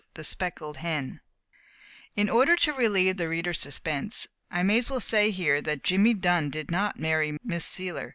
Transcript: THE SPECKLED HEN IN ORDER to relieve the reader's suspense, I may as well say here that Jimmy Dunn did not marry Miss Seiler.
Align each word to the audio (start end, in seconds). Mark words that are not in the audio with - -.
THE 0.15 0.23
SPECKLED 0.23 0.77
HEN 0.77 1.21
IN 2.15 2.27
ORDER 2.27 2.55
to 2.55 2.73
relieve 2.73 3.17
the 3.17 3.29
reader's 3.29 3.59
suspense, 3.59 4.25
I 4.49 4.63
may 4.63 4.79
as 4.79 4.89
well 4.89 4.99
say 4.99 5.29
here 5.29 5.61
that 5.61 5.83
Jimmy 5.83 6.15
Dunn 6.15 6.49
did 6.49 6.71
not 6.71 6.97
marry 6.97 7.37
Miss 7.43 7.65
Seiler. 7.65 8.09